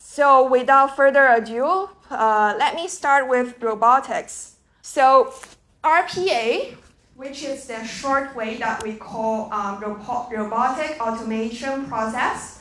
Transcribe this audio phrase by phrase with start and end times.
[0.00, 4.56] So without further ado, uh, let me start with robotics.
[4.82, 5.32] So
[5.82, 6.76] RPA,
[7.16, 12.60] which is the short way that we call um, robotic automation process.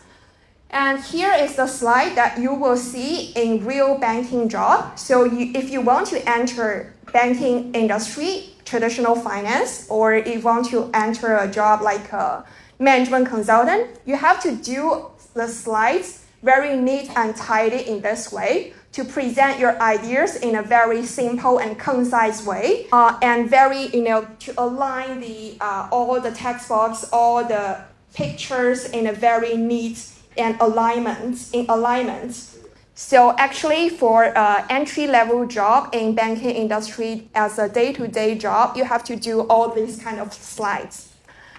[0.73, 4.99] And here is the slide that you will see in real banking job.
[4.99, 10.71] So you, if you want to enter banking industry, traditional finance, or if you want
[10.71, 12.45] to enter a job like a
[12.79, 18.73] management consultant, you have to do the slides very neat and tidy in this way
[18.93, 24.03] to present your ideas in a very simple and concise way, uh, and very you
[24.03, 27.81] know to align the uh, all the text box, all the
[28.13, 32.49] pictures in a very neat and alignment in alignment.
[32.95, 38.37] So actually, for uh, entry level job in banking industry as a day to day
[38.37, 41.13] job, you have to do all these kind of slides.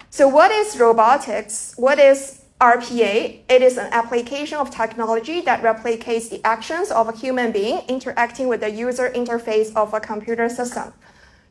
[0.10, 1.74] So what is robotics?
[1.76, 3.40] What is RPA?
[3.50, 8.48] It is an application of technology that replicates the actions of a human being interacting
[8.48, 10.94] with the user interface of a computer system.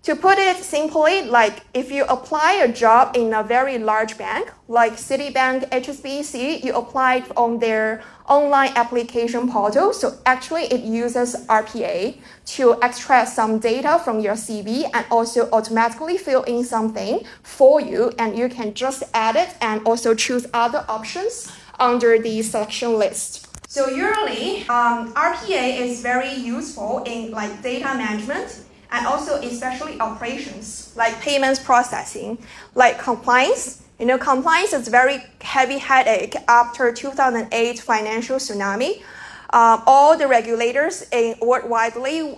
[0.02, 4.50] To put it simply, like if you apply a job in a very large bank,
[4.66, 9.92] like Citibank, HSBC, you apply on their online application portal.
[9.92, 16.19] So actually it uses RPA to extract some data from your CV and also automatically
[16.19, 18.12] fill in something for you.
[18.19, 23.46] And you can just add it and also choose other options under the selection list.
[23.70, 30.92] So usually, um, RPA is very useful in like data management and also especially operations
[30.97, 32.38] like payments processing,
[32.75, 33.82] like compliance.
[33.98, 39.02] You know, compliance is very heavy headache after 2008 financial tsunami.
[39.50, 41.94] Uh, all the regulators in worldwide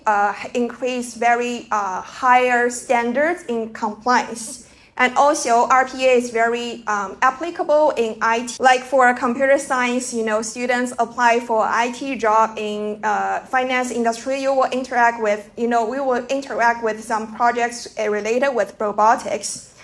[0.07, 4.64] uh, increase very uh, higher standards in compliance.
[4.97, 8.61] And also RPA is very um, applicable in IT.
[8.61, 14.41] Like for computer science, you know, students apply for IT job in uh, finance industry.
[14.41, 18.77] You will interact with, you know, we will interact with some projects uh, related with
[18.79, 19.75] robotics.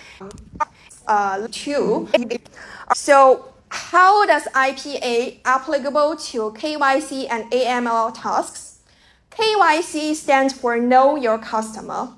[1.09, 2.09] Uh, two.
[2.95, 8.79] So how does RPA applicable to KYC and AML tasks?
[9.31, 12.11] KYC stands for Know Your Customer.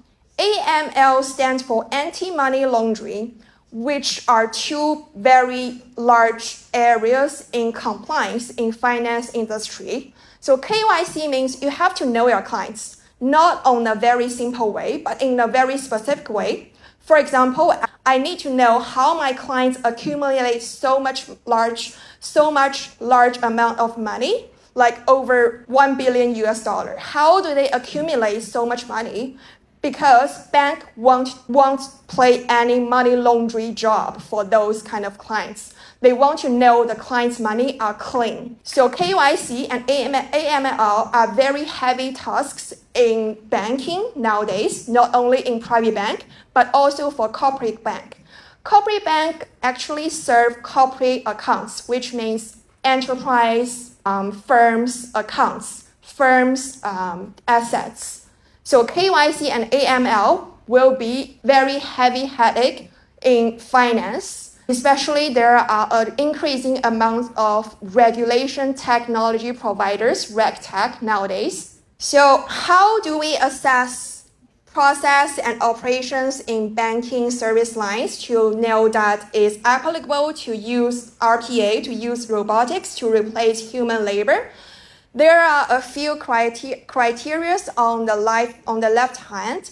[0.43, 3.41] AML stands for anti-money laundering,
[3.71, 10.13] which are two very large areas in compliance in finance industry.
[10.41, 14.99] So KYC means you have to know your clients, not on a very simple way,
[14.99, 16.73] but in a very specific way.
[16.99, 17.73] For example,
[18.05, 23.79] I need to know how my clients accumulate so much large, so much large amount
[23.79, 26.97] of money, like over 1 billion US dollar.
[26.97, 29.39] How do they accumulate so much money?
[29.83, 35.75] Because bank won't won't play any money laundry job for those kind of clients.
[36.01, 38.57] They want to know the client's money are clean.
[38.65, 45.95] So KYC and AML are very heavy tasks in banking nowadays, not only in private
[45.95, 48.19] bank, but also for corporate bank.
[48.65, 58.22] Corporate bank actually serve corporate accounts, which means enterprise um, firms accounts, firms um, assets.
[58.65, 62.91] So KYC and AML will be very heavy headache
[63.23, 64.59] in finance.
[64.69, 71.81] Especially there are an increasing amount of regulation technology providers, RegTech nowadays.
[71.99, 74.13] So how do we assess
[74.73, 81.85] process and operations in banking service lines to know that it's applicable to use RPA,
[81.85, 84.51] to use robotics to replace human labor.
[85.15, 89.71] There are a few criteria on the left, on the left hand,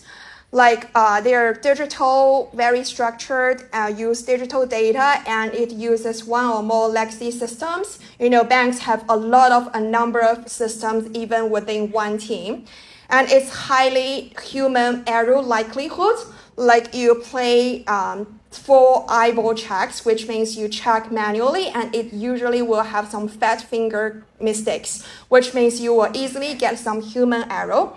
[0.53, 6.63] like uh, they're digital, very structured, uh, use digital data, and it uses one or
[6.63, 8.01] more legacy systems.
[8.19, 12.67] You know, banks have a lot of a number of systems even within one team
[13.11, 16.17] and it's highly human error likelihood.
[16.61, 22.61] Like you play um, four eyeball checks, which means you check manually, and it usually
[22.61, 27.89] will have some fat finger mistakes, which means you will easily get some human error.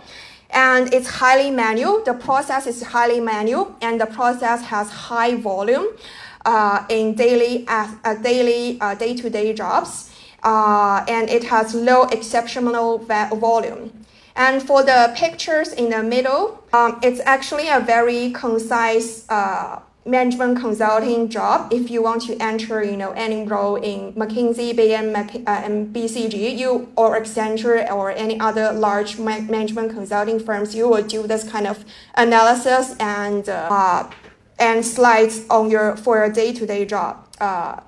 [0.49, 2.03] And it's highly manual.
[2.05, 5.87] The process is highly manual, and the process has high volume
[6.45, 10.09] uh, in daily, uh, daily, uh, day-to-day jobs,
[10.43, 13.91] uh, and it has low exceptional volume.
[14.35, 20.59] And for the pictures in the middle, um, it's actually a very concise uh, management
[20.59, 21.71] consulting job.
[21.71, 26.57] If you want to enter, you know, any role in McKinsey, BM, uh, and BCG,
[26.57, 31.67] you or Accenture or any other large management consulting firms, you will do this kind
[31.67, 31.85] of
[32.15, 34.09] analysis and uh,
[34.59, 37.27] and slides on your for your day to day job.
[37.39, 37.79] Uh,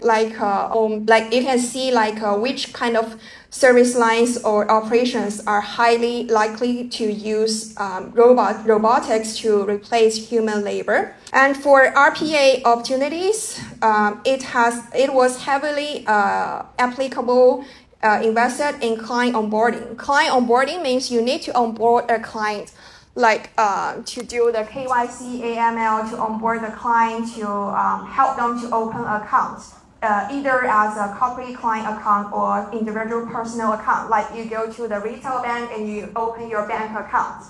[0.00, 3.16] like uh, um, like you can see like uh, which kind of
[3.54, 10.64] service lines or operations are highly likely to use um, robot robotics to replace human
[10.64, 11.14] labor.
[11.32, 17.64] And for RPA opportunities, um, it has it was heavily uh, applicable.
[18.02, 19.96] Uh, invested in client onboarding.
[19.96, 22.70] Client onboarding means you need to onboard a client
[23.14, 28.60] like uh, to do the KYC, AML, to onboard the client, to um, help them
[28.60, 29.72] to open accounts
[30.04, 34.10] uh, either as a corporate client account or individual personal account.
[34.10, 37.46] Like you go to the retail bank and you open your bank account.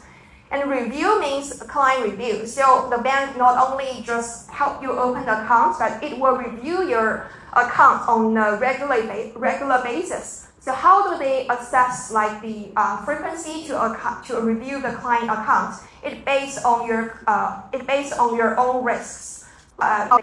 [0.50, 2.46] And review means client review.
[2.46, 6.88] So the bank not only just help you open the account, but it will review
[6.88, 9.02] your account on a regular,
[9.34, 10.48] regular basis.
[10.60, 15.28] So how do they assess like the uh, frequency to account, to review the client
[15.28, 15.76] account?
[16.02, 19.44] It based on your uh, it based on your own risks.
[19.78, 20.20] Uh,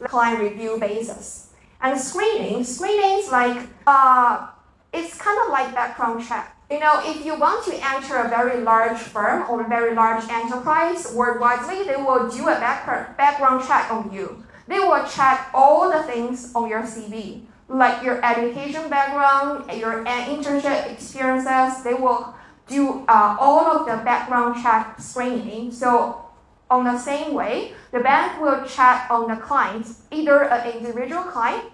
[0.00, 1.52] the client review basis.
[1.80, 4.48] And screening, screening is like uh,
[4.92, 6.56] it's kind of like background check.
[6.70, 10.28] You know, if you want to enter a very large firm or a very large
[10.28, 14.44] enterprise worldwide, they will do a background check on you.
[14.68, 20.92] They will check all the things on your CV, like your education background, your internship
[20.92, 21.82] experiences.
[21.82, 22.34] They will
[22.70, 25.72] do uh, all of the background check screening.
[25.72, 26.24] So
[26.70, 31.64] on the same way, the bank will check on the client, either an individual client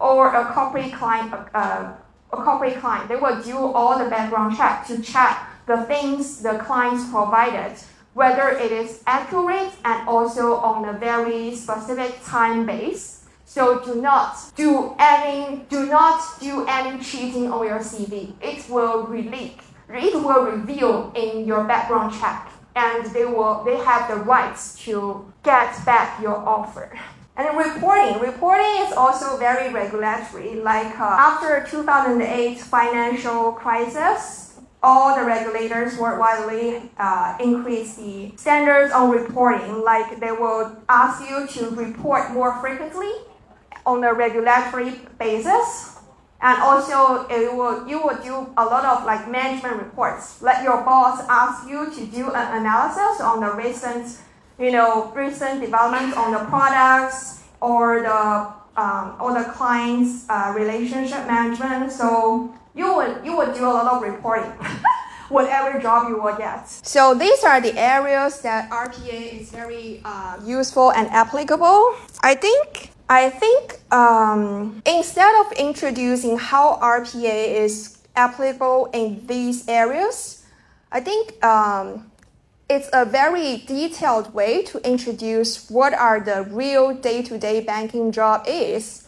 [0.00, 1.92] or a corporate client, uh,
[2.32, 3.08] a corporate client.
[3.08, 7.76] They will do all the background check to check the things the clients provided,
[8.14, 13.26] whether it is accurate and also on a very specific time base.
[13.44, 18.32] So do not do any do not do any cheating on your CV.
[18.40, 24.10] It will releak it will reveal in your background check and they will they have
[24.10, 26.98] the rights to get back your offer.
[27.36, 30.54] And reporting, reporting is also very regulatory.
[30.54, 39.10] Like uh, after 2008 financial crisis, all the regulators worldwide uh, increase the standards on
[39.10, 39.82] reporting.
[39.82, 43.10] Like they will ask you to report more frequently
[43.84, 45.93] on a regulatory basis
[46.44, 50.42] and also, it will, you will do a lot of like management reports.
[50.42, 54.18] Let your boss ask you to do an analysis on the recent,
[54.58, 61.26] you know, recent developments on the products or the um, or the client's uh, relationship
[61.26, 61.90] management.
[61.90, 64.52] So you would you would do a lot of reporting.
[65.30, 66.68] whatever job you will get.
[66.68, 71.96] So these are the areas that RPA is very uh, useful and applicable.
[72.22, 80.44] I think I think um, instead of introducing how RPA is applicable in these areas.
[80.92, 82.10] I think um,
[82.68, 89.03] it's a very detailed way to introduce what are the real day-to-day banking job is.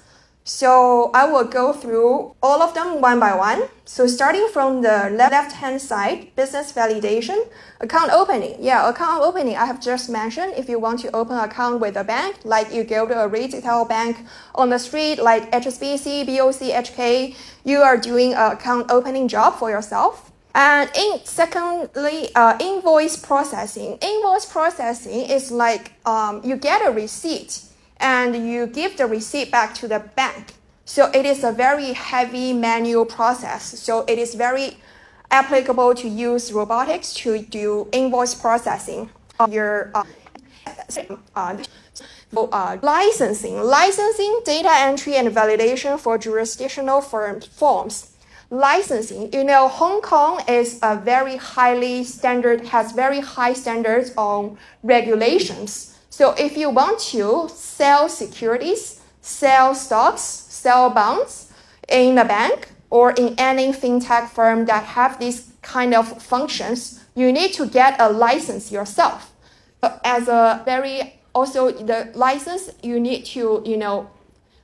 [0.49, 3.65] So I will go through all of them one by one.
[3.85, 7.49] So starting from the left-hand side, business validation,
[7.81, 8.55] account opening.
[8.61, 10.55] Yeah, account opening, I have just mentioned.
[10.57, 13.27] If you want to open an account with a bank, like you go to a
[13.27, 14.19] retail bank
[14.55, 17.35] on the street, like HSBC, BOC, HK,
[17.65, 20.31] you are doing an account opening job for yourself.
[20.55, 23.99] And in secondly, uh, invoice processing.
[24.01, 27.67] Invoice processing is like um, you get a receipt
[27.99, 30.55] and you give the receipt back to the bank.
[30.85, 33.79] So it is a very heavy manual process.
[33.79, 34.79] So it is very
[35.31, 39.11] applicable to use robotics to do invoice processing
[39.41, 40.05] of your uh,
[41.35, 41.57] uh,
[42.37, 48.13] uh, licensing, licensing, data entry, and validation for jurisdictional firm forms
[48.51, 49.33] licensing.
[49.33, 55.96] You know, Hong Kong is a very highly standard, has very high standards on regulations.
[56.17, 61.53] So if you want to sell securities, sell stocks, sell bonds
[61.91, 67.31] in a bank or in any fintech firm that have these kind of functions, you
[67.31, 69.35] need to get a license yourself.
[70.03, 74.09] As a very also the license you need to you know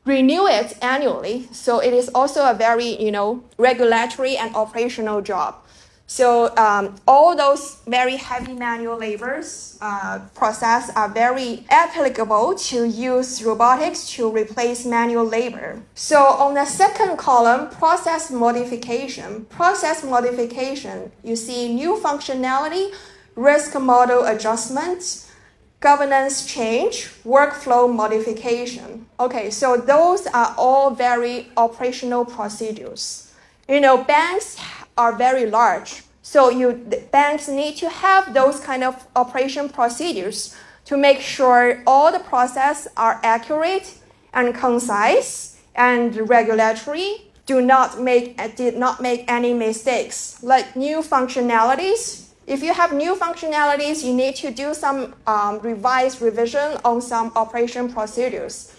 [0.04, 1.48] renew it annually.
[1.52, 5.61] So it is also a very, you know, regulatory and operational job.
[6.06, 13.42] So um, all those very heavy manual labors uh, process are very applicable to use
[13.42, 15.82] robotics to replace manual labor.
[15.94, 19.46] So on the second column, process modification.
[19.46, 22.92] Process modification, you see new functionality,
[23.34, 25.30] risk model adjustments,
[25.80, 29.06] governance change, workflow modification.
[29.18, 33.32] Okay, so those are all very operational procedures.
[33.68, 34.58] You know, banks
[34.96, 36.72] are very large, so you
[37.10, 42.88] banks need to have those kind of operation procedures to make sure all the process
[42.96, 43.98] are accurate
[44.32, 47.28] and concise and regulatory.
[47.46, 50.42] Do not make did not make any mistakes.
[50.42, 56.20] Like new functionalities, if you have new functionalities, you need to do some um, revised
[56.22, 58.74] revision on some operation procedures.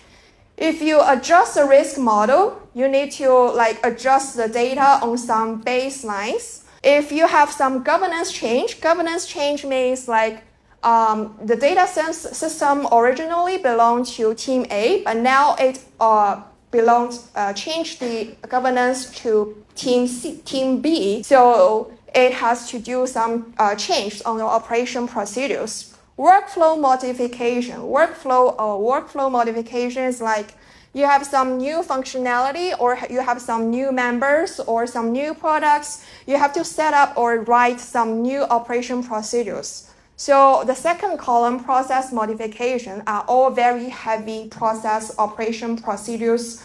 [0.58, 5.64] If you adjust the risk model, you need to like adjust the data on some
[5.64, 6.64] baselines.
[6.84, 10.44] If you have some governance change, governance change means like
[10.84, 16.42] um, the data sense system originally belonged to team A, but now it uh,
[16.72, 21.24] belongs uh, changed the governance to team C, team B.
[21.24, 25.93] So it has to do some uh, change on the operation procedures.
[26.18, 27.78] Workflow modification.
[27.82, 30.54] Workflow or workflow modification is like
[30.94, 36.06] you have some new functionality or you have some new members or some new products.
[36.28, 39.90] You have to set up or write some new operation procedures.
[40.16, 46.64] So the second column, process modification, are all very heavy process operation procedures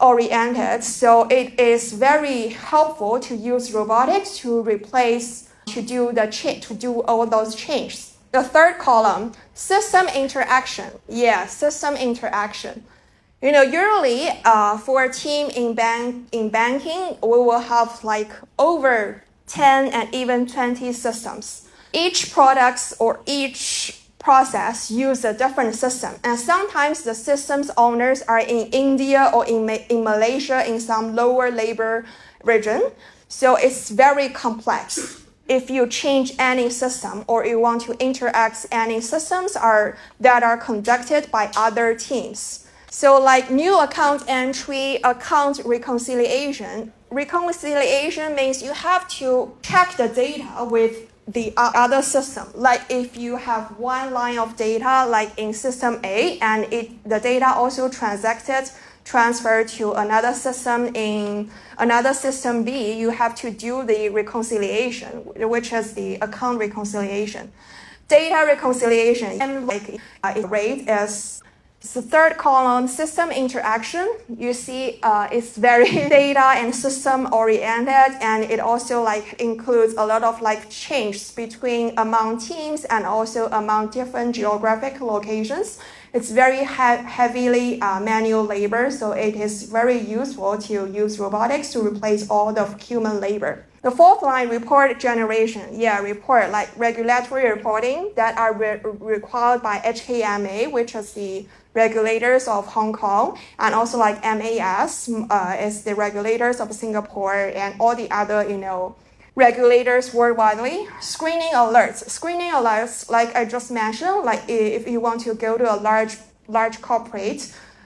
[0.00, 0.82] oriented.
[0.82, 6.72] So it is very helpful to use robotics to replace, to do the cha- to
[6.72, 8.09] do all those changes.
[8.32, 10.90] The third column, system interaction.
[11.08, 12.84] Yeah, system interaction.
[13.42, 18.30] You know, usually uh, for a team in bank in banking, we will have like
[18.58, 21.68] over 10 and even 20 systems.
[21.92, 26.14] Each products or each process use a different system.
[26.22, 31.50] And sometimes the systems owners are in India or in, in Malaysia in some lower
[31.50, 32.04] labor
[32.44, 32.82] region.
[33.28, 35.19] So it's very complex.
[35.50, 40.56] If you change any system or you want to interact any systems are, that are
[40.56, 42.68] conducted by other teams.
[42.88, 46.92] So like new account entry, account reconciliation.
[47.10, 52.46] Reconciliation means you have to check the data with the other system.
[52.54, 57.20] Like if you have one line of data, like in system A, and it the
[57.20, 58.70] data also transacted
[59.10, 65.10] transferred to another system in another system B, you have to do the reconciliation,
[65.54, 67.50] which is the account reconciliation.
[68.06, 71.42] Data reconciliation and like uh, rate is
[71.80, 75.90] the third column, system interaction, you see uh, it's very
[76.20, 81.94] data and system oriented, and it also like includes a lot of like change between
[81.96, 85.78] among teams and also among different geographic locations.
[86.12, 91.72] It's very he heavily uh, manual labor, so it is very useful to use robotics
[91.72, 93.64] to replace all the human labor.
[93.82, 95.62] The fourth line, report generation.
[95.72, 102.48] Yeah, report like regulatory reporting that are re required by HKMA, which is the regulators
[102.48, 107.94] of Hong Kong, and also like MAS uh, is the regulators of Singapore, and all
[107.94, 108.96] the other, you know,
[109.40, 110.60] regulators worldwide.
[111.00, 112.08] Screening alerts.
[112.08, 116.16] Screening alerts, like I just mentioned, like if you want to go to a large
[116.46, 117.42] large corporate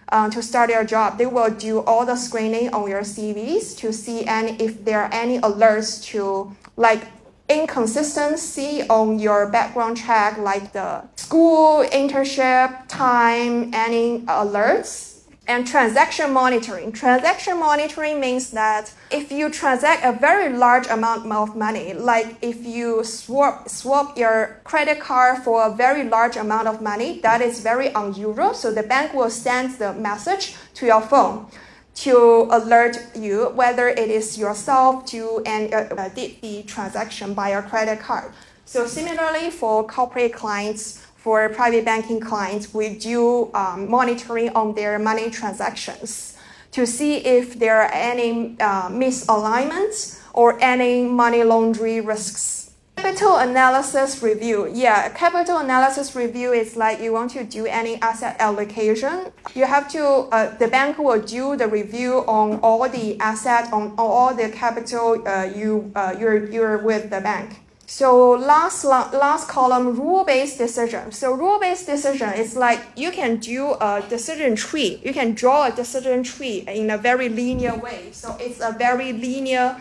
[0.09, 3.93] uh, to start your job, they will do all the screening on your CVs to
[3.93, 7.03] see any if there are any alerts to like
[7.49, 15.14] inconsistency on your background check, like the school internship time, any alerts
[15.47, 16.91] and transaction monitoring.
[16.93, 22.65] Transaction monitoring means that if you transact a very large amount of money, like if
[22.65, 27.61] you swap swap your credit card for a very large amount of money, that is
[27.61, 28.55] very unusual.
[28.55, 31.47] So the bank will send the message to your phone
[31.95, 37.63] to alert you whether it is yourself to and uh, did the transaction by your
[37.63, 38.33] credit card.
[38.65, 44.99] So similarly for corporate clients for private banking clients, we do um, monitoring on their
[44.99, 46.37] money transactions
[46.71, 52.73] to see if there are any uh, misalignments or any money laundering risks.
[52.97, 54.69] Capital analysis review.
[54.71, 59.33] Yeah, capital analysis review is like you want to do any asset allocation.
[59.55, 63.95] You have to, uh, the bank will do the review on all the asset, on
[63.97, 67.64] all the capital uh, you, uh, you're, you're with the bank.
[67.87, 71.13] So last last column rule-based decision.
[71.13, 75.01] So rule-based decision is like you can do a decision tree.
[75.05, 78.09] You can draw a decision tree in a very linear way.
[78.13, 79.77] So it's a very linear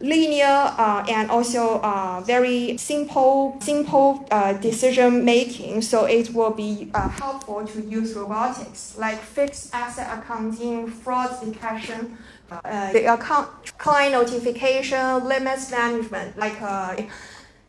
[0.00, 6.90] linear uh, and also uh, very simple simple uh, decision making so it will be
[6.94, 12.18] uh, helpful to use robotics like fixed asset accounting fraud detection
[12.50, 17.02] uh, the account client notification limits management like uh, uh,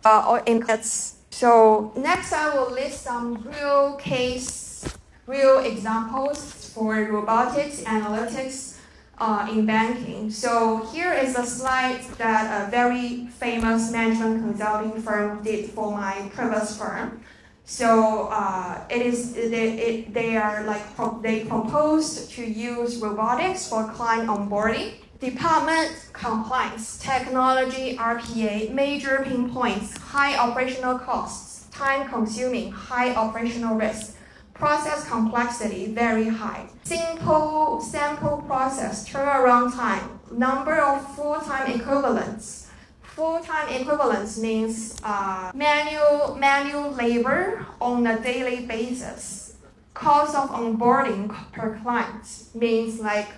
[0.06, 1.14] or inputs.
[1.32, 4.86] So next I will list some real case,
[5.26, 8.78] real examples for robotics analytics
[9.18, 10.30] uh, in banking.
[10.30, 16.30] So here is a slide that a very famous management consulting firm did for my
[16.34, 17.22] previous firm.
[17.66, 20.86] So uh, it is they, it, they are like
[21.24, 29.98] they proposed to use robotics for client onboarding Department compliance, technology, RPA, major pain points,
[29.98, 34.18] high operational costs, time consuming, high operational risk,
[34.54, 42.70] process complexity very high, simple sample process, turnaround time, number of full-time equivalents.
[43.04, 49.56] Full-time equivalents means uh, manual manual labor on a daily basis.
[49.94, 53.30] Cost of onboarding per client means like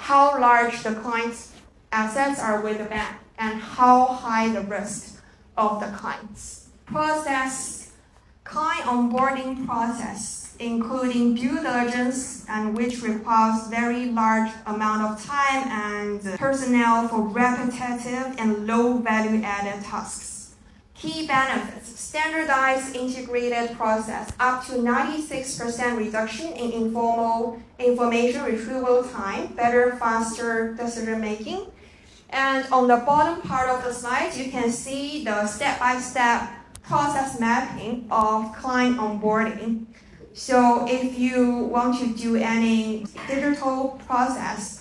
[0.00, 1.52] how large the client's
[1.92, 5.22] assets are with the bank and how high the risk
[5.58, 6.70] of the clients.
[6.86, 7.92] Process,
[8.42, 16.38] client onboarding process, including due diligence and which requires very large amount of time and
[16.38, 20.39] personnel for repetitive and low value added tasks.
[21.00, 29.96] Key benefits, standardized integrated process, up to 96% reduction in informal information retrieval time, better,
[29.96, 31.68] faster decision making.
[32.28, 36.48] And on the bottom part of the slide, you can see the step-by-step -step
[36.82, 39.86] process mapping of client onboarding.
[40.34, 44.79] So if you want to do any digital process,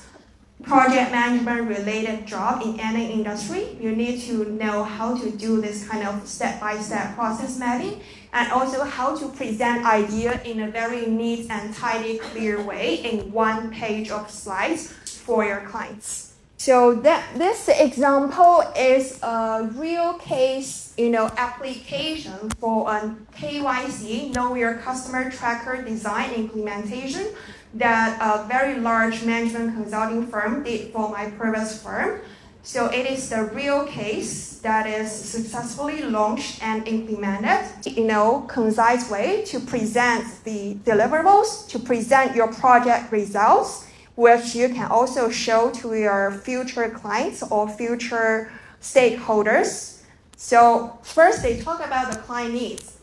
[0.70, 5.88] project management related job in any industry, you need to know how to do this
[5.88, 8.00] kind of step-by-step process mapping
[8.34, 13.32] and also how to present idea in a very neat and tidy, clear way in
[13.32, 14.94] one page of slides
[15.26, 16.36] for your clients.
[16.58, 24.54] So that this example is a real case, you know, application for a KYC, Know
[24.54, 27.28] Your Customer Tracker design implementation
[27.74, 32.22] that a very large management consulting firm did for my previous firm.
[32.64, 39.10] So it is the real case that is successfully launched and implemented in a concise
[39.10, 45.72] way to present the deliverables, to present your project results, which you can also show
[45.72, 48.52] to your future clients or future
[48.82, 50.02] stakeholders.
[50.36, 52.98] So first they talk about the client needs.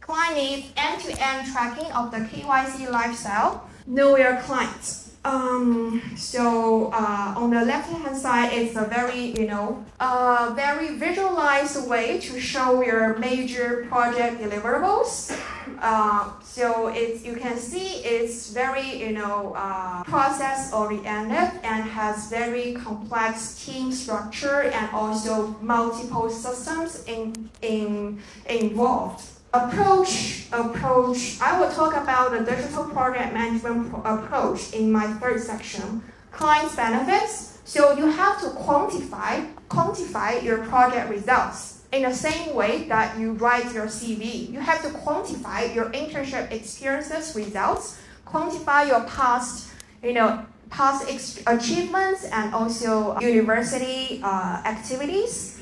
[0.00, 5.10] Client needs end-to-end tracking of the KYC lifestyle know your clients.
[5.22, 10.96] Um, so uh, on the left hand side, it's a very you know uh, very
[10.96, 15.36] visualized way to show your major project deliverables.
[15.78, 22.30] Uh, so it's you can see it's very you know uh, process oriented and has
[22.30, 29.22] very complex team structure and also multiple systems in, in involved.
[29.52, 31.40] Approach approach.
[31.40, 37.58] I will talk about the digital project management approach in my third section clients benefits.
[37.64, 43.32] So you have to quantify quantify your project results in the same way that you
[43.32, 50.12] write your cv you have to quantify your internship experiences results quantify your past you
[50.12, 51.08] know past
[51.46, 55.59] achievements and also university uh, activities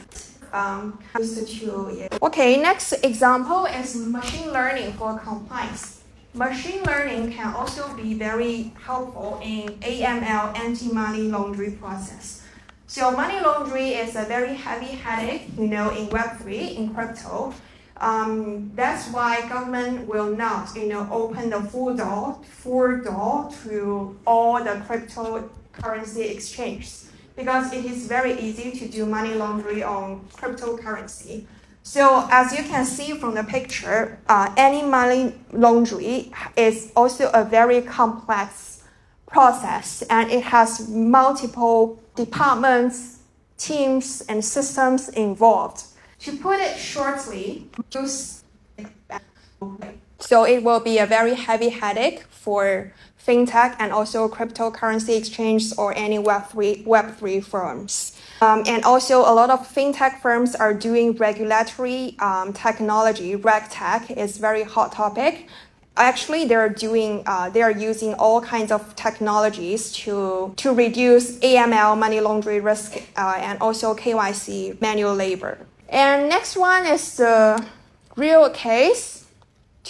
[0.53, 0.99] um,
[2.23, 6.03] okay, next example is machine learning for compliance.
[6.35, 12.43] Machine learning can also be very helpful in AML anti-money laundering process.
[12.87, 17.53] So money laundering is a very heavy headache, you know, in Web3, in crypto.
[17.97, 24.17] Um, that's why government will not, you know, open the full door, full door to
[24.27, 27.08] all the cryptocurrency exchanges
[27.38, 31.46] because it is very easy to do money laundering on cryptocurrency.
[31.85, 37.44] So as you can see from the picture, uh, any money laundering is also a
[37.44, 38.83] very complex
[39.29, 43.20] process and it has multiple departments,
[43.57, 45.85] teams, and systems involved.
[46.20, 47.70] To put it shortly,
[50.18, 52.92] so it will be a very heavy headache for
[53.24, 58.12] fintech and also cryptocurrency exchanges or any Web3, Web3 firms.
[58.40, 63.37] Um, and also, a lot of fintech firms are doing regulatory um, technology.
[63.37, 65.48] RegTech is very hot topic.
[65.96, 71.98] Actually, they're doing, uh, they are using all kinds of technologies to to reduce AML,
[71.98, 75.59] money laundering risk, uh, and also KYC manual labor.
[75.88, 77.64] And next one is the
[78.16, 79.24] real case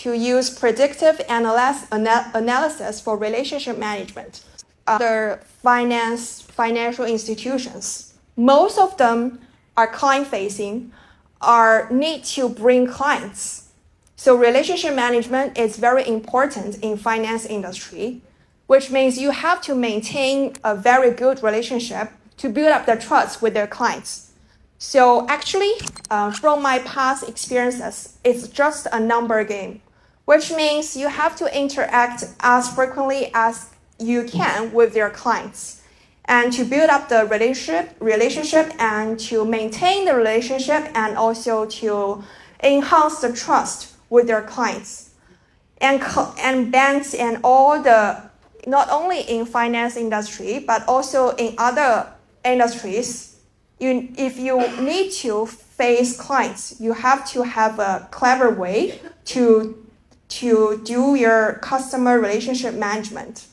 [0.03, 4.45] to use predictive analysis for relationship management.
[4.87, 9.41] Other finance financial institutions, most of them
[9.77, 10.93] are client facing,
[11.41, 13.71] are need to bring clients.
[14.15, 18.23] So relationship management is very important in finance industry,
[18.69, 23.43] which means you have to maintain a very good relationship to build up the trust
[23.43, 24.31] with their clients.
[24.79, 25.73] So actually,
[26.09, 29.81] uh, from my past experiences, it's just a number game
[30.29, 35.81] which means you have to interact as frequently as you can with your clients.
[36.27, 42.23] And to build up the relationship relationship and to maintain the relationship and also to
[42.63, 45.15] enhance the trust with their clients.
[45.79, 46.03] And
[46.39, 48.21] and banks and all the
[48.67, 52.07] not only in finance industry but also in other
[52.45, 53.41] industries
[53.81, 59.88] you if you need to face clients you have to have a clever way to
[60.29, 63.47] to do your customer relationship management.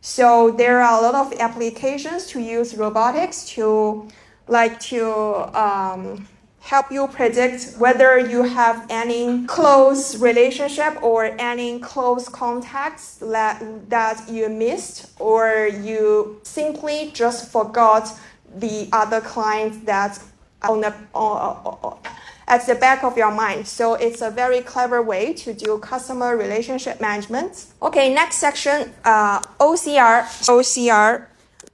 [0.00, 4.08] So there are a lot of applications to use robotics to
[4.46, 5.04] like to
[5.58, 6.26] um,
[6.60, 14.22] help you predict whether you have any close relationship or any close contacts that, that
[14.30, 18.12] you missed or you simply just forgot
[18.56, 20.18] the other clients that
[20.62, 21.98] on the on,
[22.48, 23.68] at the back of your mind.
[23.68, 27.66] So it's a very clever way to do customer relationship management.
[27.82, 31.26] Okay, next section, uh, OCR, OCR,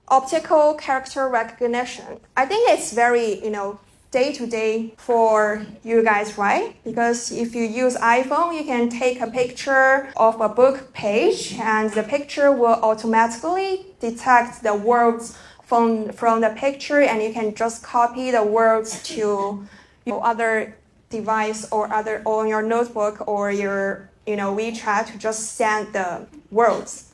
[0.08, 2.20] optical character recognition.
[2.36, 3.78] I think it's very, you know,
[4.10, 6.76] day to day for you guys, right?
[6.84, 11.90] Because if you use iPhone, you can take a picture of a book page and
[11.90, 17.82] the picture will automatically detect the words from, from the picture and you can just
[17.82, 19.66] copy the words to
[20.04, 20.76] your other
[21.10, 26.26] device or other on your notebook or your you know WeChat to just send the
[26.50, 27.12] words.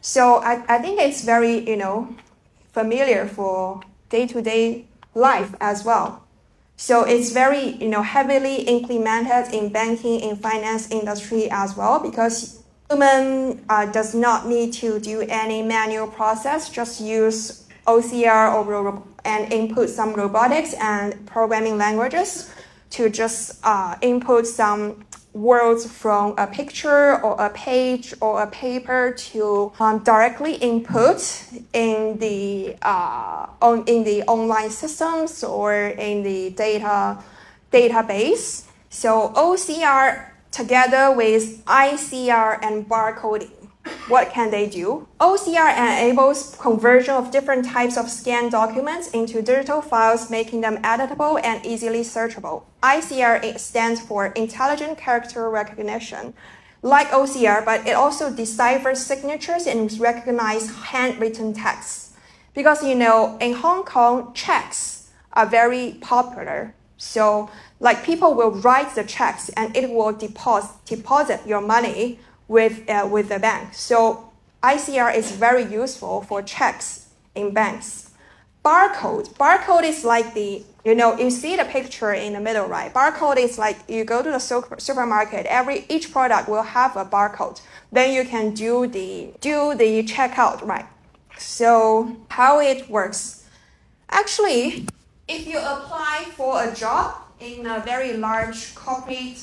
[0.00, 2.14] So I, I think it's very you know
[2.72, 6.24] familiar for day-to-day life as well.
[6.76, 12.62] So it's very you know heavily implemented in banking in finance industry as well because
[12.88, 16.68] human uh, does not need to do any manual process.
[16.68, 22.52] Just use OCR or and input some robotics and programming languages
[22.90, 29.12] to just uh, input some words from a picture or a page or a paper
[29.16, 36.50] to um, directly input in the uh, on in the online systems or in the
[36.50, 37.22] data
[37.72, 38.64] database.
[38.88, 43.59] So OCR together with ICR and barcoding
[44.08, 45.06] what can they do?
[45.20, 51.40] OCR enables conversion of different types of scanned documents into digital files, making them editable
[51.42, 52.64] and easily searchable.
[52.82, 56.34] ICR stands for Intelligent Character Recognition.
[56.82, 62.16] Like OCR, but it also deciphers signatures and recognizes handwritten texts.
[62.54, 66.74] Because you know, in Hong Kong, checks are very popular.
[66.96, 72.18] So, like people will write the checks and it will deposit deposit your money
[72.50, 73.72] with uh, with the bank.
[73.72, 74.28] So,
[74.62, 78.10] ICR is very useful for checks in banks.
[78.64, 79.28] Barcode.
[79.34, 82.92] Barcode is like the you know you see the picture in the middle, right?
[82.92, 85.46] Barcode is like you go to the super, supermarket.
[85.46, 87.60] Every each product will have a barcode.
[87.92, 90.86] Then you can do the do the checkout, right?
[91.38, 93.46] So how it works?
[94.10, 94.86] Actually,
[95.28, 99.38] if you apply for a job in a very large corporate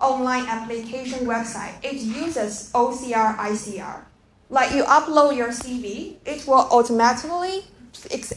[0.00, 4.02] online application website, it uses OCR ICR.
[4.48, 7.64] Like you upload your CV, it will automatically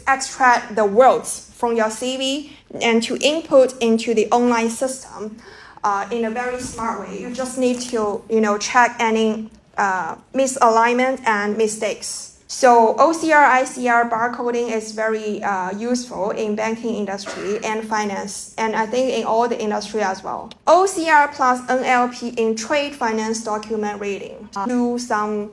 [0.08, 5.38] extract the words from your CV and to input into the online system
[5.84, 7.20] uh, in a very smart way.
[7.20, 12.39] You just need to, you know, check any uh, misalignment and mistakes.
[12.52, 18.88] So OCR, ICR barcoding is very uh, useful in banking industry and finance, and I
[18.88, 20.50] think in all the industry as well.
[20.66, 24.50] OCR plus NLP in trade finance document reading.
[24.66, 25.52] Do some.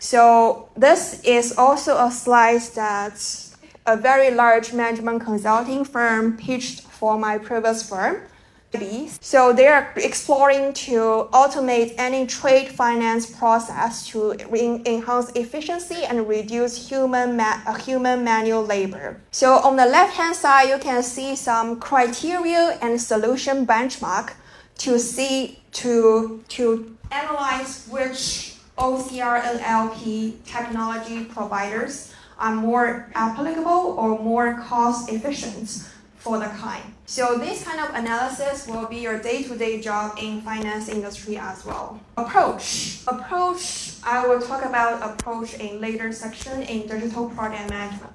[0.00, 3.16] So this is also a slide that
[3.86, 8.20] a very large management consulting firm pitched for my previous firm.
[9.20, 16.88] So they are exploring to automate any trade finance process to enhance efficiency and reduce
[16.88, 19.20] human ma- uh, human manual labor.
[19.30, 24.32] So on the left hand side, you can see some criteria and solution benchmark
[24.78, 34.18] to see to to analyze which OCR and LP technology providers are more applicable or
[34.18, 35.88] more cost efficient
[36.24, 36.86] for the client.
[37.04, 42.00] So this kind of analysis will be your day-to-day job in finance industry as well.
[42.16, 43.00] Approach.
[43.06, 48.14] Approach, I will talk about approach in later section in digital product management.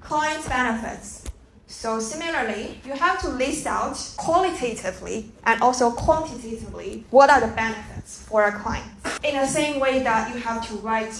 [0.00, 1.24] Client benefits.
[1.66, 8.22] So similarly, you have to list out qualitatively and also quantitatively what are the benefits
[8.22, 8.88] for a client.
[9.24, 11.12] In the same way that you have to write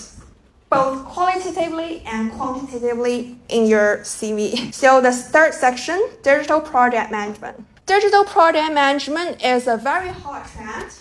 [0.70, 4.72] both qualitatively and quantitatively in your CV.
[4.78, 7.64] So the third section, digital project management.
[7.87, 10.92] Digital project management is a very hot trend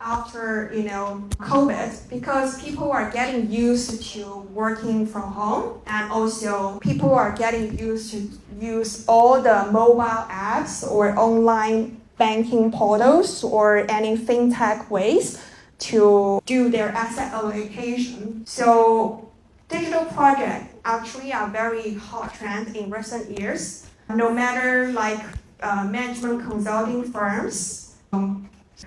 [0.00, 6.78] after you know COVID because people are getting used to working from home and also
[6.80, 13.90] people are getting used to use all the mobile apps or online banking portals or
[13.90, 15.42] any fintech ways
[15.78, 18.44] to do their asset allocation.
[18.46, 19.30] So
[19.68, 23.88] digital projects actually are very hot trend in recent years.
[24.08, 25.20] No matter like
[25.60, 27.96] uh, management consulting firms,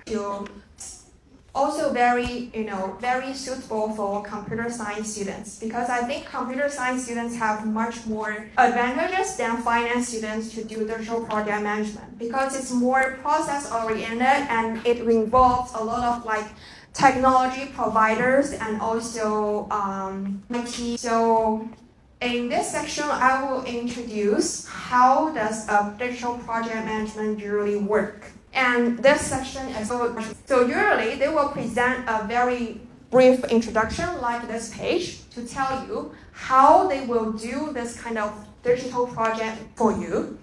[0.06, 0.46] to
[1.54, 7.04] also very you know very suitable for computer science students because I think computer science
[7.04, 12.70] students have much more advantages than finance students to do digital project management because it's
[12.70, 16.46] more process oriented and it involves a lot of like
[16.92, 20.98] technology providers and also um, IT.
[20.98, 21.68] So
[22.20, 28.26] in this section, I will introduce how does a digital project management usually work.
[28.52, 34.46] And this section is so, so usually they will present a very brief introduction like
[34.48, 39.92] this page to tell you how they will do this kind of digital project for
[39.92, 40.38] you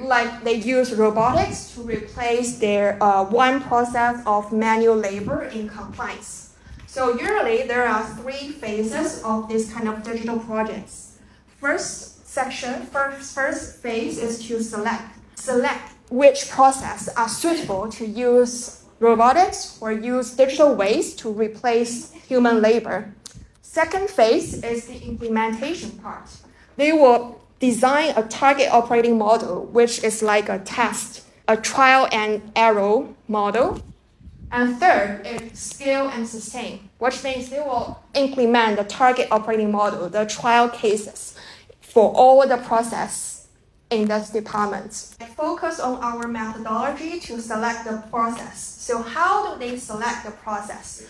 [0.00, 6.54] like they use robotics to replace their uh, one process of manual labor in compliance.
[6.86, 11.18] So usually there are three phases of this kind of digital projects.
[11.60, 15.18] First section, first, first phase is to select.
[15.36, 22.60] Select which process are suitable to use robotics or use digital ways to replace human
[22.60, 23.14] labor.
[23.62, 26.28] Second phase is the implementation part.
[26.76, 32.50] They will design a target operating model, which is like a test, a trial and
[32.56, 33.80] error model.
[34.50, 40.08] And third is scale and sustain, which means they will implement the target operating model,
[40.08, 41.36] the trial cases
[41.80, 43.48] for all the process
[43.90, 45.14] in this department.
[45.20, 48.58] I Focus on our methodology to select the process.
[48.58, 51.06] So how do they select the process?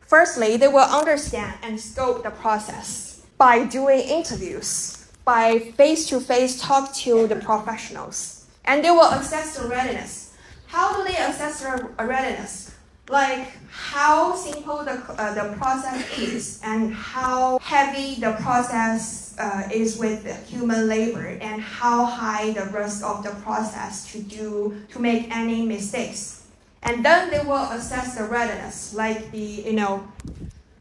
[0.00, 4.97] Firstly, they will understand and scope the process by doing interviews
[5.28, 8.46] by face to face talk to the professionals.
[8.64, 10.32] And they will assess the readiness.
[10.68, 12.72] How do they assess the readiness?
[13.10, 19.98] Like how simple the, uh, the process is and how heavy the process uh, is
[19.98, 25.28] with human labor and how high the risk of the process to do to make
[25.28, 26.46] any mistakes.
[26.82, 30.08] And then they will assess the readiness, like the you know,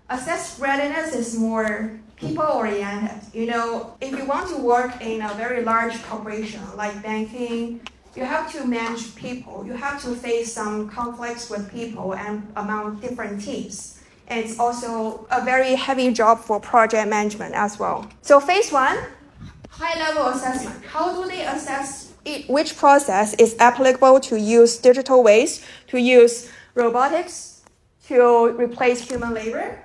[0.10, 3.20] assess readiness is more people oriented.
[3.34, 7.82] You know, if you want to work in a very large corporation like banking
[8.18, 9.64] you have to manage people.
[9.64, 14.02] You have to face some conflicts with people and among different teams.
[14.28, 18.10] And it's also a very heavy job for project management as well.
[18.24, 18.98] So phase one,
[19.70, 20.84] high level assessment.
[20.86, 26.50] How do they assess it, which process is applicable to use digital ways, to use
[26.74, 27.64] robotics
[28.08, 29.80] to replace human labor?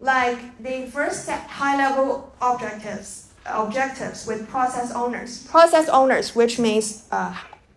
[0.00, 5.46] Like they first set high level objectives objectives with process owners.
[5.46, 7.34] Process owners, which means uh,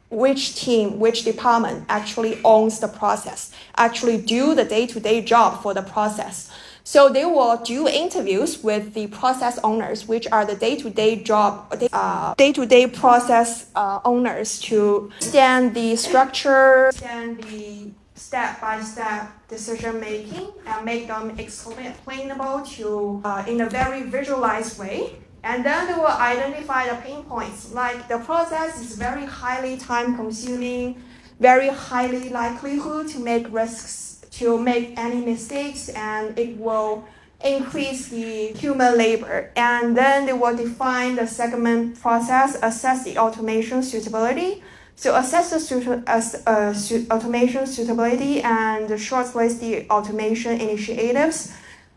[0.09, 5.81] which team, which department actually owns the process, actually do the day-to-day job for the
[5.81, 6.51] process.
[6.83, 12.33] So they will do interviews with the process owners, which are the day-to-day job, uh,
[12.35, 17.91] day-to-day process uh, owners to understand the structure, understand the
[18.27, 24.97] step-by-step decision making, and make them explainable to uh, in a very visualized way.
[25.43, 27.73] And then they will identify the pain points.
[27.73, 31.01] Like the process is very highly time consuming,
[31.39, 37.03] very highly likelihood to make risks, to make any mistakes, and it will
[37.43, 39.49] increase the human labor.
[39.55, 44.61] And then they will define the segment process, assess the automation suitability.
[45.01, 46.75] So assess the suit- as, uh,
[47.09, 51.51] automation suitability and shortlist the automation initiatives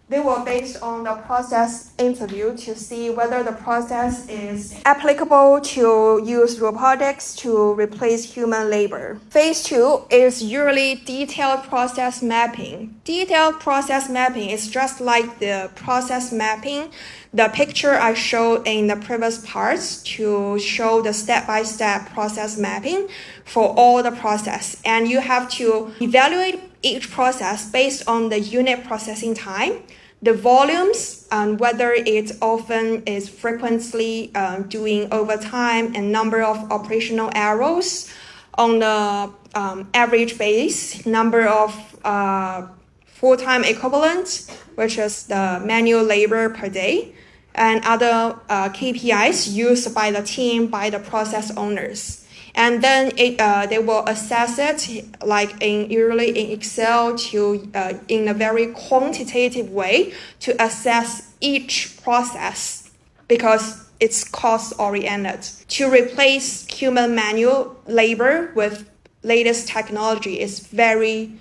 [0.08, 6.20] they were based on the process interview to see whether the process is applicable to
[6.24, 9.18] use robotics to replace human labor.
[9.30, 13.00] Phase two is usually detailed process mapping.
[13.04, 16.90] Detailed process mapping is just like the process mapping,
[17.32, 23.08] the picture I showed in the previous parts to show the step-by-step process mapping
[23.44, 24.80] for all the process.
[24.84, 29.82] And you have to evaluate each process based on the unit processing time,
[30.22, 37.30] the volumes, and whether it often is frequently uh, doing overtime and number of operational
[37.34, 38.12] errors
[38.56, 41.70] on the um, average base, number of
[42.04, 42.66] uh,
[43.06, 47.14] full-time equivalent, which is the manual labor per day,
[47.54, 52.23] and other uh, KPIs used by the team by the process owners
[52.54, 57.94] and then it, uh, they will assess it like in usually in Excel to uh,
[58.08, 62.90] in a very quantitative way to assess each process
[63.26, 65.42] because it's cost oriented.
[65.68, 68.88] To replace human manual labor with
[69.22, 71.32] latest technology is very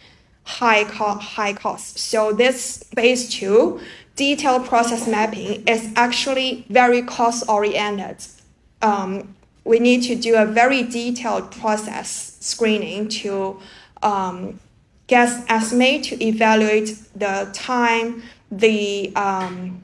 [0.46, 2.00] high high cost.
[2.00, 3.80] So this phase two
[4.16, 8.18] detailed process mapping is actually very cost oriented.
[8.82, 13.60] Um, we need to do a very detailed process screening to
[14.02, 14.60] um,
[15.08, 19.82] guess estimate to evaluate the time, the um,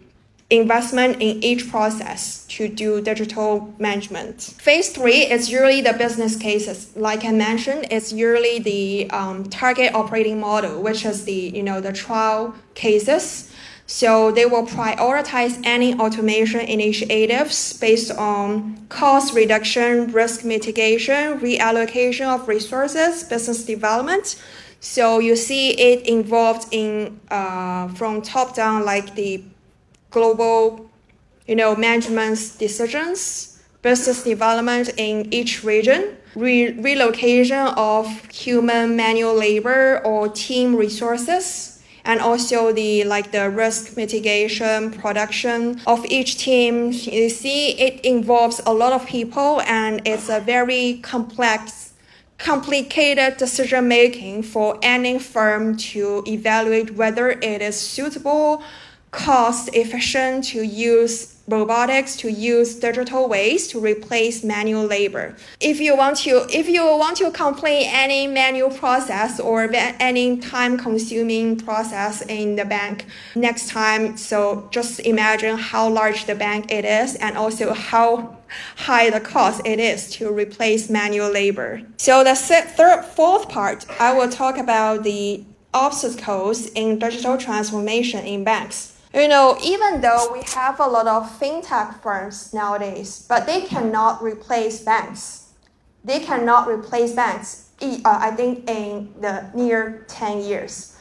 [0.50, 4.42] investment in each process to do digital management.
[4.42, 6.96] Phase three is usually the business cases.
[6.96, 11.80] Like I mentioned, it's usually the um, target operating model, which is the you know
[11.80, 13.54] the trial cases
[13.90, 22.48] so they will prioritize any automation initiatives based on cost reduction, risk mitigation, reallocation of
[22.48, 24.40] resources, business development.
[24.80, 29.44] So you see it involved in uh, from top down, like the
[30.12, 30.88] global,
[31.48, 40.00] you know, management's decisions, business development in each region, re- relocation of human manual labor
[40.06, 46.92] or team resources and also the like the risk mitigation production of each team.
[46.92, 51.94] You see it involves a lot of people and it's a very complex
[52.38, 58.64] complicated decision making for any firm to evaluate whether it is suitable
[59.12, 65.36] cost efficient to use robotics to use digital ways to replace manual labor.
[65.60, 70.78] If you want to, if you want to complete any manual process or any time
[70.78, 76.86] consuming process in the bank next time, so just imagine how large the bank it
[76.86, 78.38] is and also how
[78.76, 81.82] high the cost it is to replace manual labor.
[81.98, 88.44] So the third, fourth part, I will talk about the obstacles in digital transformation in
[88.44, 88.89] banks.
[89.14, 94.22] You know, even though we have a lot of fintech firms nowadays, but they cannot
[94.22, 95.50] replace banks.
[96.04, 100.96] They cannot replace banks, uh, I think, in the near 10 years.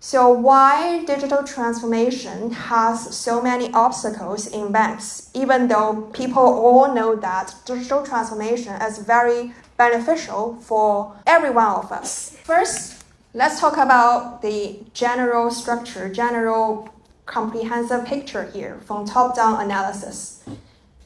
[0.00, 7.14] So, why digital transformation has so many obstacles in banks, even though people all know
[7.16, 12.36] that digital transformation is very beneficial for every one of us?
[12.42, 16.93] First, let's talk about the general structure, general
[17.26, 20.44] comprehensive picture here from top-down analysis.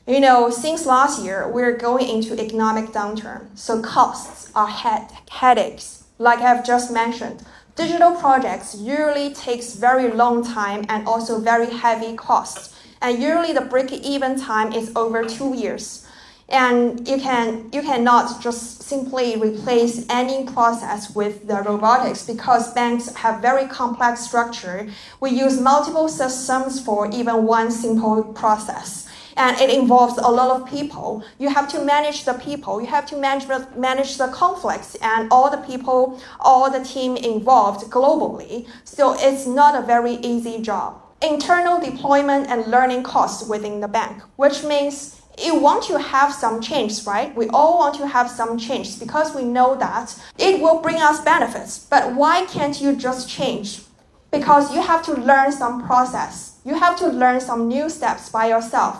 [0.06, 6.04] You know, since last year, we're going into economic downturn, so costs are head headaches.
[6.18, 7.44] Like I've just mentioned,
[7.76, 12.74] digital projects usually takes very long time and also very heavy costs.
[13.00, 16.07] And usually the break-even time is over two years.
[16.48, 23.14] And you can you cannot just simply replace any process with the robotics because banks
[23.16, 24.88] have very complex structure.
[25.20, 29.06] We use multiple systems for even one simple process
[29.38, 31.22] and it involves a lot of people.
[31.38, 33.46] You have to manage the people, you have to manage,
[33.76, 38.66] manage the conflicts and all the people, all the team involved globally.
[38.84, 41.00] So it's not a very easy job.
[41.22, 46.60] Internal deployment and learning costs within the bank, which means you want to have some
[46.60, 47.34] change, right?
[47.34, 51.20] We all want to have some change because we know that it will bring us
[51.20, 51.78] benefits.
[51.78, 53.82] But why can't you just change?
[54.30, 56.58] Because you have to learn some process.
[56.64, 58.96] You have to learn some new steps by yourself.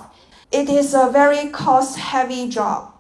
[0.51, 2.95] It is a very cost-heavy job.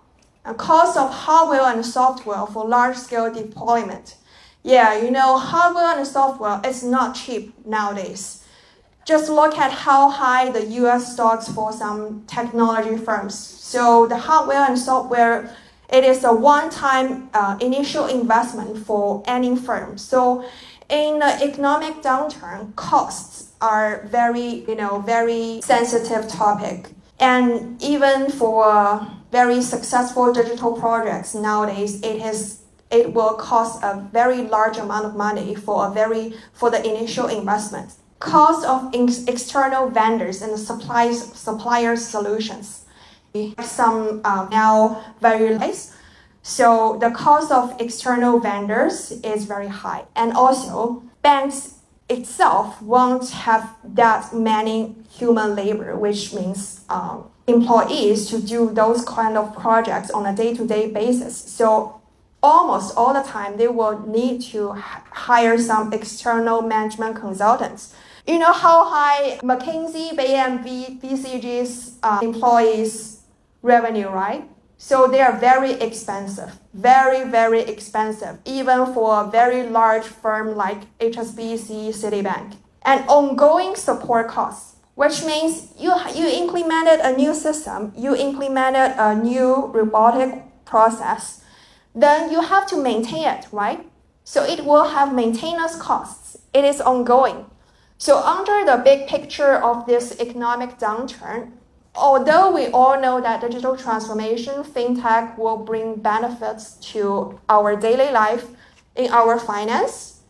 [0.44, 4.16] A cost of hardware and software for large-scale deployment.
[4.62, 8.37] Yeah, you know, hardware and software is not cheap nowadays.
[9.08, 13.34] Just look at how high the US stocks for some technology firms.
[13.34, 15.56] So the hardware and software,
[15.90, 19.96] it is a one-time uh, initial investment for any firm.
[19.96, 20.44] So
[20.90, 26.90] in the economic downturn, costs are very, you know, very sensitive topic.
[27.18, 34.42] And even for very successful digital projects nowadays, it has it will cost a very
[34.42, 38.92] large amount of money for a very for the initial investment cost of
[39.28, 42.84] external vendors and suppliers suppliers solutions.
[43.62, 45.94] Some uh, now very less.
[46.42, 50.04] So the cost of external vendors is very high.
[50.16, 51.74] And also banks
[52.08, 59.36] itself won't have that many human labor, which means um, employees to do those kind
[59.36, 61.36] of projects on a day-to-day basis.
[61.36, 62.00] So
[62.42, 67.94] almost all the time they will need to hire some external management consultants
[68.28, 70.58] you know how high McKinsey, Bain,
[71.00, 73.22] BCG's uh, employees
[73.62, 74.44] revenue, right?
[74.76, 80.96] So they are very expensive, very, very expensive, even for a very large firm like
[80.98, 82.56] HSBC, Citibank.
[82.82, 89.16] And ongoing support costs, which means you, you implemented a new system, you implemented a
[89.16, 91.42] new robotic process,
[91.94, 93.84] then you have to maintain it, right?
[94.22, 96.36] So it will have maintenance costs.
[96.52, 97.46] It is ongoing.
[97.98, 101.50] So under the big picture of this economic downturn,
[101.96, 108.46] although we all know that digital transformation, fintech will bring benefits to our daily life
[108.94, 110.20] in our finance,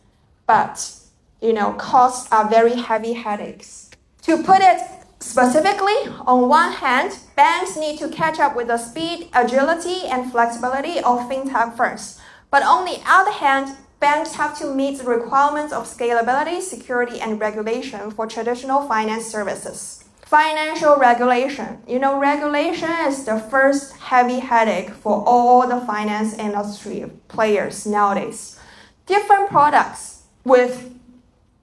[0.47, 0.95] but
[1.41, 3.91] you know, costs are very heavy headaches.
[4.23, 4.81] To put it
[5.19, 10.97] specifically, on one hand, banks need to catch up with the speed, agility, and flexibility
[10.99, 12.19] of fintech firms.
[12.51, 17.39] But on the other hand, banks have to meet the requirements of scalability, security, and
[17.39, 20.05] regulation for traditional finance services.
[20.21, 21.79] Financial regulation.
[21.87, 28.59] You know, regulation is the first heavy headache for all the finance industry players nowadays.
[29.07, 30.95] Different products with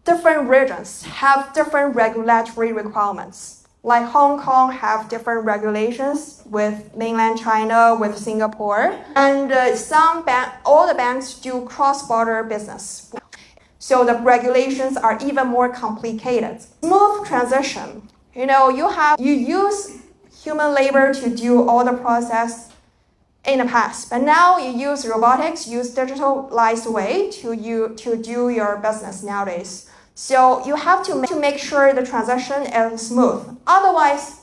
[0.05, 3.56] different regions have different regulatory requirements
[3.87, 10.53] like Hong Kong have different regulations with mainland China, with Singapore, and uh, some bank,
[10.65, 13.15] all the banks do cross-border business.
[13.79, 16.63] So the regulations are even more complicated.
[16.83, 18.09] Smooth transition.
[18.35, 20.03] You know, you have you use
[20.43, 22.73] human labor to do all the process
[23.47, 28.49] in the past, but now you use robotics, use digitalized way to you to do
[28.49, 29.89] your business nowadays.
[30.19, 33.59] So you have to make, to make sure the transaction is smooth.
[33.67, 34.41] Otherwise,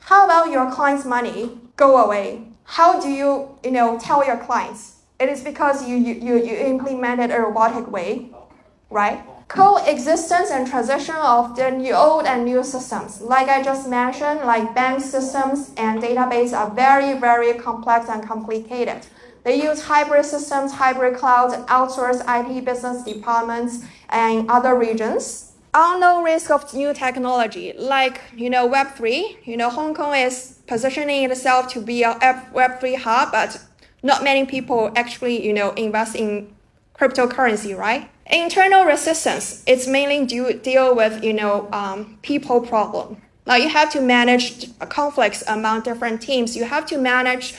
[0.00, 2.48] how about your client's money go away?
[2.64, 4.96] How do you, you know, tell your clients?
[5.20, 8.30] It is because you, you, you implemented a robotic way,
[8.90, 9.22] right?
[9.46, 13.20] Coexistence and transition of the new, old and new systems.
[13.20, 19.06] Like I just mentioned, like bank systems and database are very, very complex and complicated.
[19.44, 25.52] They use hybrid systems, hybrid clouds, outsource IT business departments, and other regions.
[25.74, 29.46] Unknown risk of new technology, like you know Web3.
[29.46, 32.14] You know Hong Kong is positioning itself to be a
[32.54, 33.58] Web3 hub, but
[34.02, 36.54] not many people actually you know invest in
[36.94, 38.08] cryptocurrency, right?
[38.30, 43.16] Internal resistance, it's mainly do, deal with you know um, people problem.
[43.46, 46.54] Now you have to manage conflicts among different teams.
[46.54, 47.54] You have to manage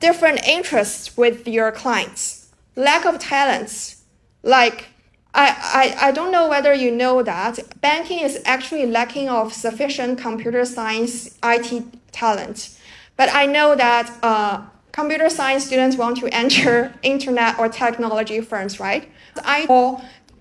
[0.00, 2.52] different interests with your clients.
[2.76, 4.04] Lack of talents,
[4.42, 4.88] like
[5.34, 10.18] I, I, I don't know whether you know that banking is actually lacking of sufficient
[10.18, 12.78] computer science IT talent.
[13.16, 18.80] But I know that uh, computer science students want to enter internet or technology firms,
[18.80, 19.10] right?
[19.36, 19.66] I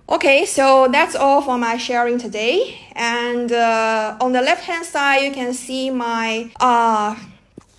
[0.08, 2.78] Okay, so that's all for my sharing today.
[2.94, 7.16] And uh, on the left hand side, you can see my uh,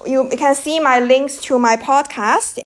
[0.04, 2.60] you can see my links to my podcast.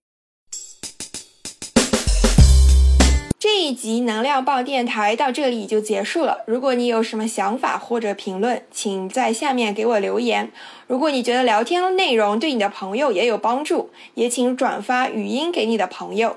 [3.38, 6.44] 这一集能量棒电台到这里就结束了。
[6.46, 10.52] 如果你有什么想法或者评论，请在下面给我留言。
[10.86, 16.36] 如果你觉得聊天内容对你的朋友也有帮助，也请转发语音给你的朋友。